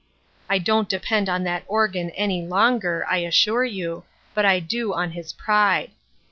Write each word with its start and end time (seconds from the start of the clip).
I 0.49 0.57
don't 0.57 0.89
depend 0.89 1.29
on 1.29 1.43
that 1.43 1.63
organ 1.67 2.09
any 2.15 2.41
longer, 2.41 3.05
I 3.07 3.17
assure 3.17 3.63
you, 3.65 4.03
but 4.33 4.45
I 4.47 4.59
do 4.59 4.95
on 4.95 5.11
his 5.11 5.31
pride. 5.31 5.91